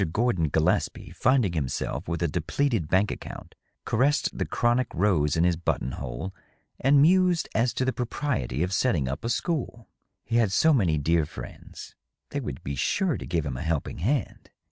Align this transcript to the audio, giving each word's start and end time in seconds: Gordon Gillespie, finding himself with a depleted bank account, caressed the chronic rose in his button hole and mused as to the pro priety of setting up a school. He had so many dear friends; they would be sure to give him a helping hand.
Gordon 0.13 0.49
Gillespie, 0.49 1.11
finding 1.11 1.53
himself 1.53 2.07
with 2.07 2.23
a 2.23 2.27
depleted 2.27 2.87
bank 2.87 3.11
account, 3.11 3.53
caressed 3.85 4.35
the 4.35 4.47
chronic 4.47 4.87
rose 4.95 5.37
in 5.37 5.43
his 5.43 5.55
button 5.57 5.91
hole 5.91 6.33
and 6.79 6.99
mused 7.03 7.47
as 7.53 7.71
to 7.75 7.85
the 7.85 7.93
pro 7.93 8.07
priety 8.07 8.63
of 8.63 8.73
setting 8.73 9.07
up 9.07 9.23
a 9.23 9.29
school. 9.29 9.89
He 10.25 10.37
had 10.37 10.51
so 10.51 10.73
many 10.73 10.97
dear 10.97 11.27
friends; 11.27 11.93
they 12.31 12.39
would 12.39 12.63
be 12.63 12.73
sure 12.73 13.15
to 13.15 13.27
give 13.27 13.45
him 13.45 13.57
a 13.57 13.61
helping 13.61 13.99
hand. 13.99 14.49